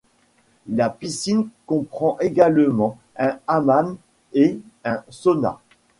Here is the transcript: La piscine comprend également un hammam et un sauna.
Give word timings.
La 0.67 0.89
piscine 0.89 1.47
comprend 1.67 2.17
également 2.21 2.97
un 3.17 3.37
hammam 3.47 3.97
et 4.33 4.59
un 4.83 5.03
sauna. 5.11 5.59